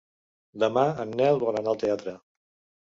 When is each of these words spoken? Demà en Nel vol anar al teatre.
Demà 0.63 0.85
en 1.05 1.13
Nel 1.21 1.39
vol 1.45 1.61
anar 1.63 1.77
al 1.77 1.81
teatre. 1.87 2.19